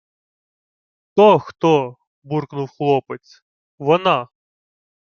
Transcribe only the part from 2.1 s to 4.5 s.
буркнув хлопець.— Вона!